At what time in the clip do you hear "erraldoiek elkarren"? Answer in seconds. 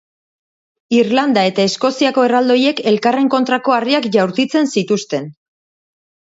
2.29-3.31